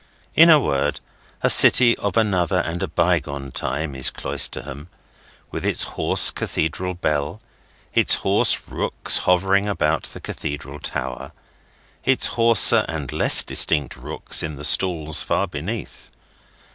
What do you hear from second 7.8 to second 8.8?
its hoarse